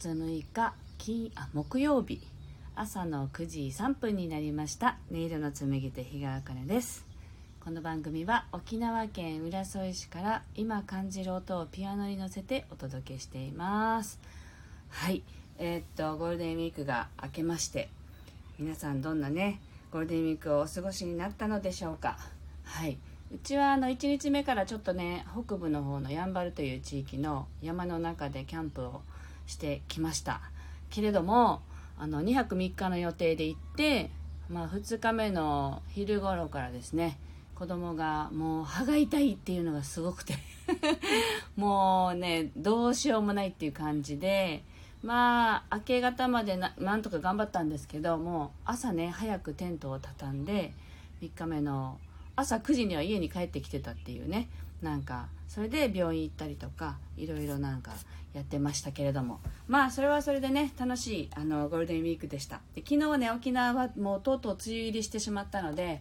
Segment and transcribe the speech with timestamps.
[0.00, 2.22] 月6日金あ木曜日。
[2.74, 4.96] 朝の9時3分になりました。
[5.12, 7.04] 音色の紡手日川茜です。
[7.62, 14.18] この番組は沖縄県浦添市から今感じる音をピアノに乗せてお届けしています。
[14.88, 15.22] はい。
[15.58, 17.90] えー、っとゴールデンウィークが明けまして
[18.58, 19.60] 皆さんどんなね
[19.92, 22.16] ゴールデンウィークをお過ごしになったのでしょうか。
[22.64, 22.96] はい。
[23.34, 29.02] うちはあの1日目からちょっとね北部の方のやんばるという地域の山の中でキャンプを
[29.50, 30.40] してきました。
[30.90, 31.60] けれども
[31.98, 34.10] あの2泊3日の予定で行って、
[34.48, 37.18] まあ、2日目の昼頃からですね
[37.54, 40.34] 子供がもう歯が痛いっていうのがすごくて
[41.56, 44.64] もうねどうしようもないっていう感じで
[45.02, 50.72] まあ明け方までななんとか頑張ったんですけどもう朝ね早くテントを畳んで
[51.20, 51.98] 3日目の
[52.34, 54.48] 朝9時には家に帰ってきてたっていうね
[54.82, 57.92] なんかそれで病院行ったりとかいろいろなんか
[58.32, 59.40] やってましたけれども。
[59.68, 62.60] まあそれはそれでね楽しいあのゴールデンウィークでした。
[62.74, 66.00] で昨日ね沖縄はもうとうとう梅雨入りしてしまったので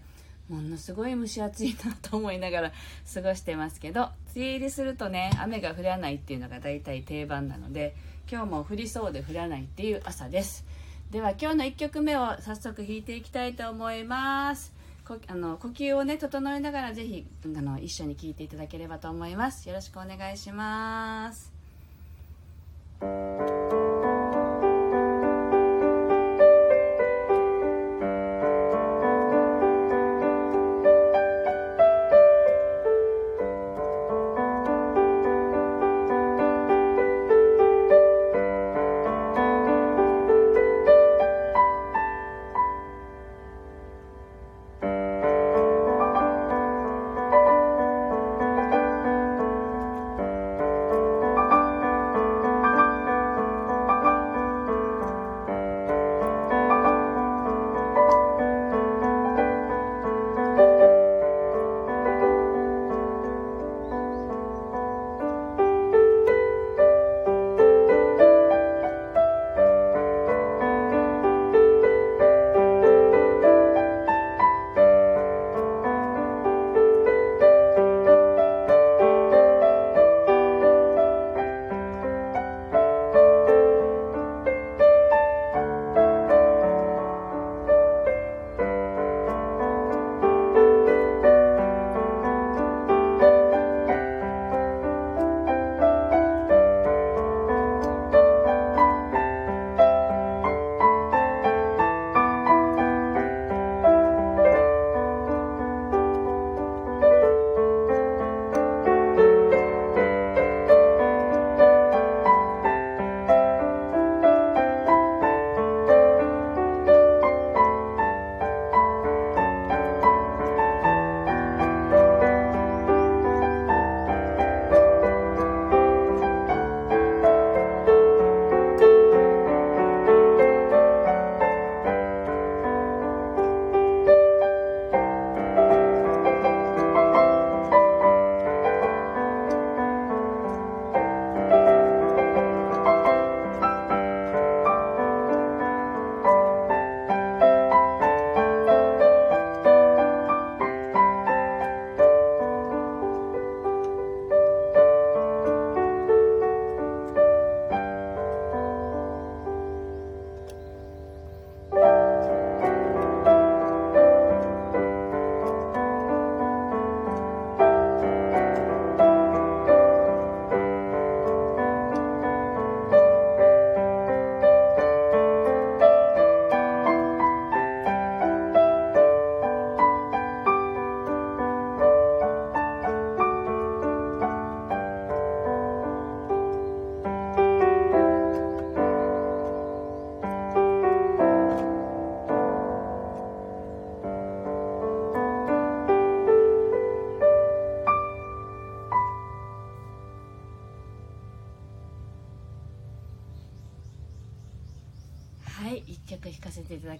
[0.49, 2.71] ものすごい蒸し暑いなと思いながら
[3.13, 7.95] 過ごしてますけど梅雨入りするとね雨が降らないっていうのが大体定番なので
[8.29, 10.65] 今日も降りそうで降らないっていう朝です。
[11.11, 14.78] では今日の1曲目を早速弾いていきたいと思います。
[15.27, 19.67] あの呼吸をね整えながらぜひあの一緒に聞いていただければと思います。
[19.67, 21.51] よろしくお願いします。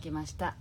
[0.09, 0.56] きました。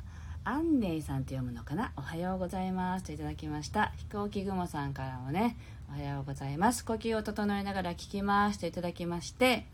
[0.45, 1.93] アンネイさんと読むのかな？
[1.97, 3.07] おはようございます。
[3.07, 3.93] といただきました。
[3.97, 5.57] 飛行機雲さんからもね
[5.89, 6.85] おはようございます。
[6.85, 8.59] 呼吸を整えながら聞きます。
[8.59, 9.65] といただきまして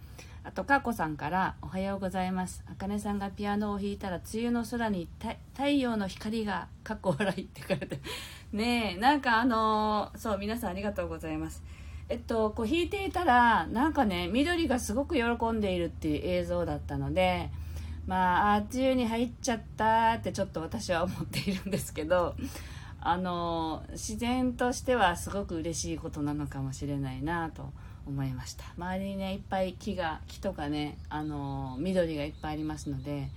[0.45, 2.63] あとかこさんからおはようございます。
[2.71, 5.09] あかねさんがピアノを弾いたら梅雨の空に
[5.55, 8.01] 太陽の光がかっこ笑いって書いて
[8.57, 11.65] ねえなんかあのー、そう皆さんありがとうございます。
[12.09, 17.51] えっと、こう弾いていたらなんかね緑がすごく喜んでいるっていう映像だったので
[18.07, 22.35] まああっちに入っちゃったってちょっと私は思っているんですけど
[23.01, 27.71] あの自然としてはすごく嬉しいことなのかもしれないなと
[28.07, 28.65] 思いました。
[28.77, 33.29] 周りにねいっぱい木が木とかねあの緑がいっぱいありますので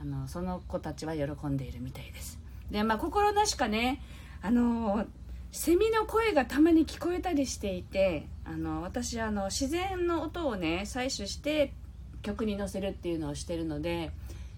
[0.00, 2.38] あのその子たちは喜んでいるみたいです。
[2.70, 4.02] でまあ心なしかね
[4.42, 5.06] あの
[5.50, 11.72] セミの声がたまに聞こえたりしていてあの私あの自然の音をね採取して
[12.28, 14.10] 曲に乗せるっていうのをしてるので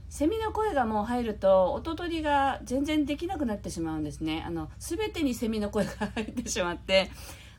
[0.09, 4.43] セミの声がもう入ると音取りが全然できなくなってしまうんですね。
[4.45, 7.11] あの全てにセミの声が入ってしまって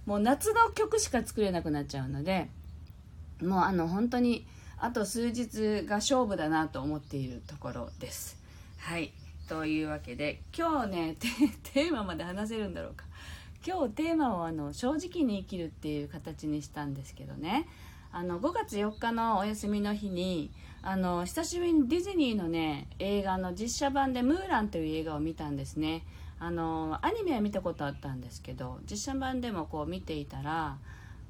[0.05, 2.49] もう夏の曲しか作れなくなっちゃうので
[3.41, 4.45] もうあの本当に
[4.77, 8.37] あと数日が勝負だなと思っているところです。
[8.79, 9.13] はい。
[9.47, 11.15] というわけで今日ね
[11.73, 13.05] テーマまで話せるんだろうか。
[13.65, 17.69] 今日テーマをあの正直に生きるっていう形にしたんですけどね。
[18.13, 20.51] あの5月4日のお休みの日に
[20.83, 26.03] あの久しぶりにディズニーのね映画の実写版で「ムーラン」という映画を見たんですね。
[26.39, 30.77] あのアニメは見たことあったんですけど実写版でもこう見ていたら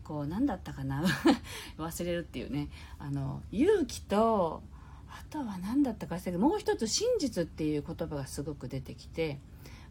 [0.05, 1.03] こう何だったかな？
[1.77, 2.69] 忘れるっていうね。
[2.97, 4.63] あの勇気と
[5.09, 9.39] あとは何だったか忘れけどもう一つ真実っていう言葉がすごく出てきて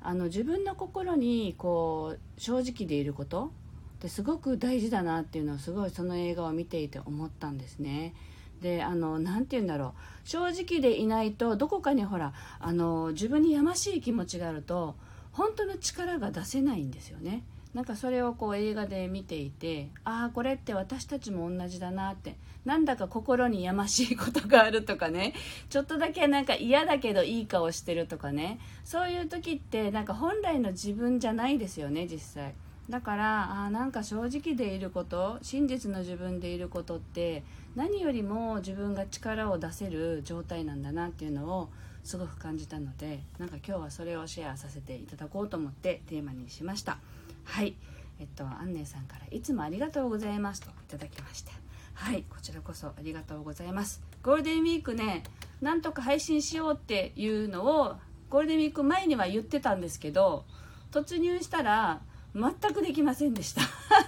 [0.03, 3.53] あの自分の心にこう正直でいること
[4.01, 8.15] ってすごく大事だなっていうのをすごいその映画を見ていて思ったんですね。
[8.63, 9.95] であの何て言うんだろ
[10.25, 14.97] う正直でいないとどこかにほらあの自分にやましい気持ちがあると
[15.33, 17.43] 本当の力が出せないんですよね。
[17.75, 25.35] なんかそれをこう映画で見ていてああこれって私たちも同じだなってなんだか心にやましいことがあるとかね
[25.69, 32.55] ちょっとだけなんか嫌だけどいい顔してるとかねそういう時ってなんか本来の自分じゃないですよね実際
[32.91, 37.45] だからあなんか正直でいること真実の自分でいることって
[37.77, 41.69] 何よりも自分が力を出せる状態なんだなっていうのを
[42.03, 46.99] すごく感じたのでなんか今日はそれをシェアさせていただこうと思ってテーマにしました。
[47.45, 47.77] はい。
[48.19, 51.53] えっとアンネさんから「いつもありがとうございます」といただきました。
[51.95, 52.25] はい。
[52.29, 54.03] こちらこそありがとうございます。
[54.23, 55.23] ゴールデンウィークね
[55.61, 57.97] なんとか配信しようっていうのを
[58.31, 60.45] ゴールデンウィーク前には言ってたんですけど
[60.91, 62.01] 突入したら
[62.35, 63.63] 全くできませんでした。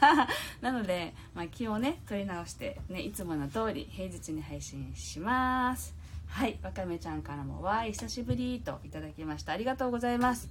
[0.60, 5.94] なので、まあ、気をね取り直して、ね、いつもの通り平日に配信します。
[6.28, 9.52] はいわかめちゃんからも「わーい久しぶり」といただきました。
[9.52, 10.48] ありがとうございます。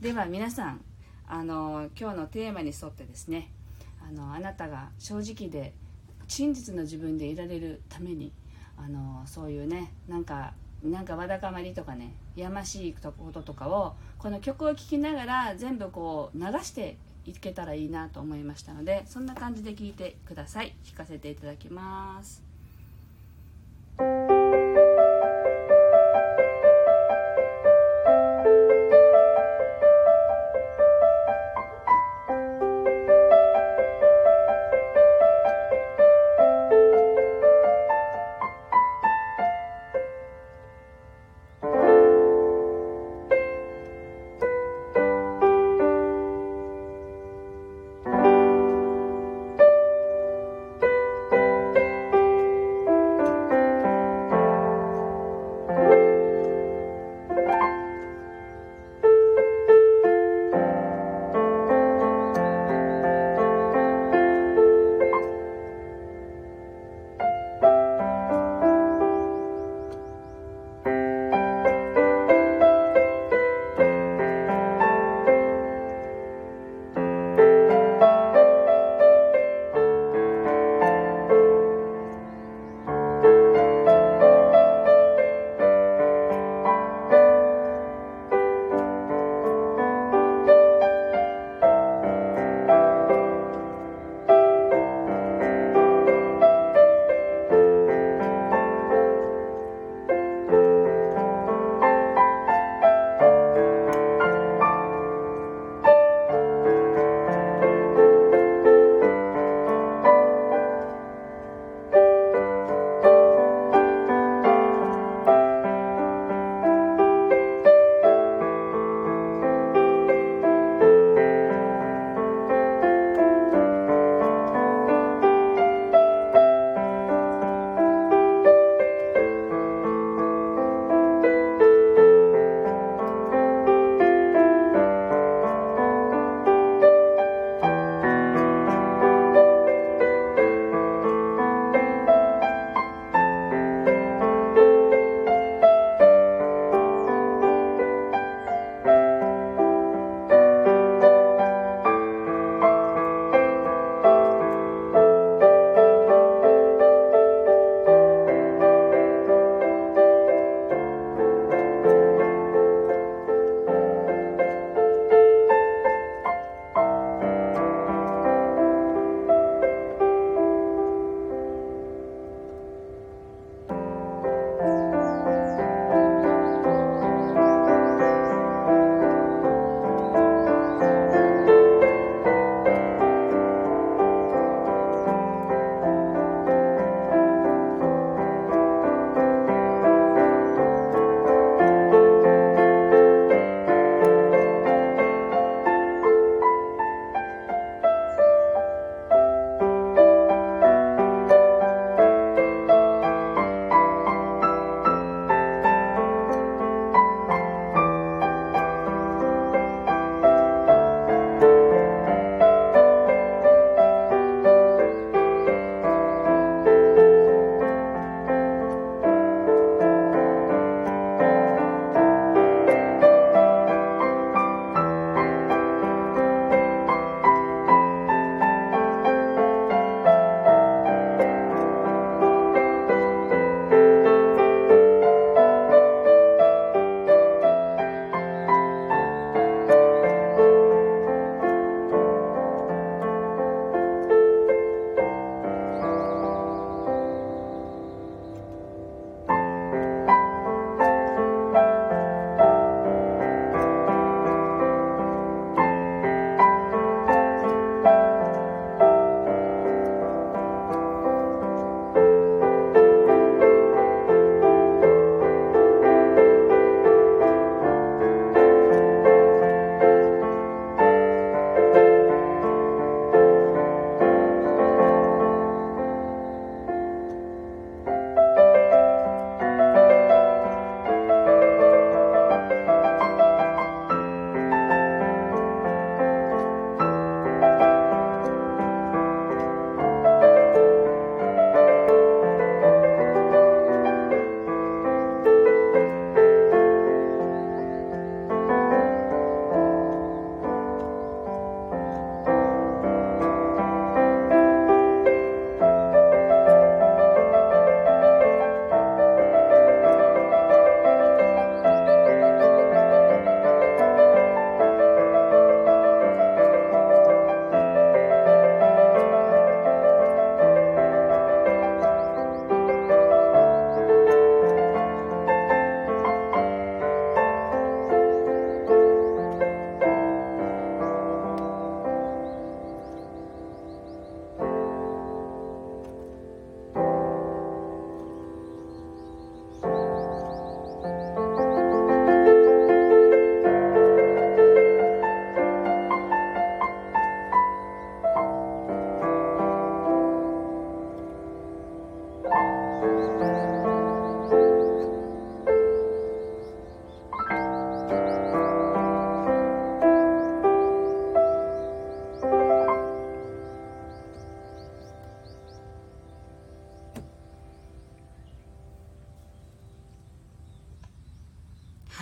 [0.00, 0.80] では皆さん
[1.26, 3.50] あの今日のテーマに沿ってですね
[4.06, 5.72] あのあなたが正直で
[6.28, 8.32] 真実の自分でいられるために
[8.76, 20.74] あのそういうねなんかなんかわだかまりとかねやましいこととかをこの曲を聴きながら全部こう流していけたらいいなと思いましたのでそんな感じで聞いてください。
[20.84, 22.51] 聞かせていただきます。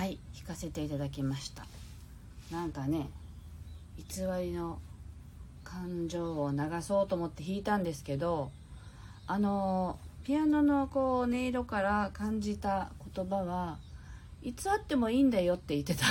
[0.01, 1.67] はい聞かせていただきました。
[2.51, 3.11] なんかね
[3.99, 4.79] 偽りの
[5.63, 8.51] 感情を流そうと思って弾いたんですけど
[9.27, 13.77] あのピアノのこう音色から感じた言葉は
[14.43, 16.07] いつあってもいいんだよって言ってた。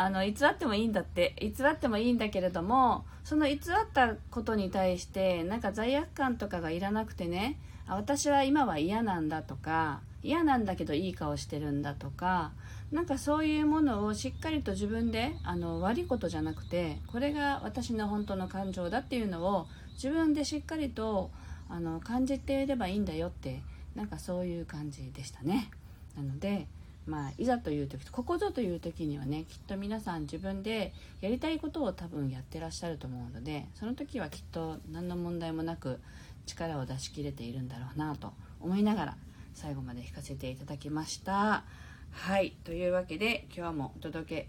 [0.00, 3.58] あの偽ってもいいんだって偽ってもいいんだけれどもその偽っ
[3.92, 12.52] たことに対してなんか罪悪感とかがいらなくてねあ私は今は嫌なんだとか嫌なんだけどいい顔してるんだとか
[12.90, 21.30] なんかそういうものをしっかりと自分であの悪いことじゃなくてこれが私の本当の感情だっていうのを自分でしっかりと
[21.68, 23.60] あの感じていればいいんだよって
[23.94, 25.70] なんかそういう感じでしたね。
[26.16, 26.66] なので
[27.10, 35.98] まあいざという時ここぞという時にはねきっと皆さん自分でやりたいことを多分やってらっしゃると思うのでその時はきっと何の問題もなく
[36.46, 39.16] 力を出し切れているんだろうなと思いながら
[39.54, 41.64] 最後まで弾かせていただきました。
[42.12, 42.56] はい。
[42.64, 44.48] というわけで今日もお届け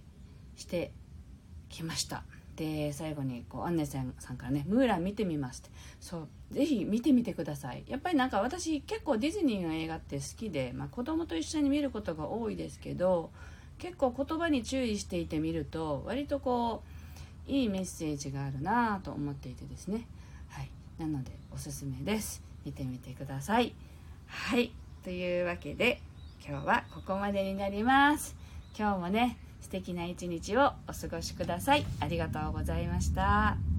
[0.56, 0.92] して
[1.70, 2.24] きました。
[2.62, 5.72] で最後にこうアンネさんからね「ムーラン見てみます」って。
[6.00, 7.84] そうぜひ見てみてください。
[7.88, 13.32] やっぱりなんか私結構ディズニーの映画って好きで、まあ、子供と一緒に見ることが多いですけど
[13.80, 16.84] 結構言葉に注意していてみると割とこ
[17.48, 20.06] ういいメッセージがあるなぁと思っていてですね。
[20.50, 20.70] はい。
[21.00, 22.44] なのでおすすめです。
[22.64, 23.74] 見てみてください。
[24.28, 24.72] はい。
[25.04, 26.00] というわけで
[26.48, 28.36] 今日はここまでになります。
[28.78, 31.86] 今日もね素敵な一日をお過ごしください。
[32.00, 33.71] ありがとうございました。